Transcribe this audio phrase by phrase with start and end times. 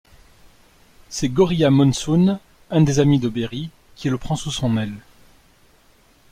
[1.09, 2.39] C'est Gorrilla Monsoon,
[2.71, 4.95] un des amis de Berry, qui le prend sous son aile.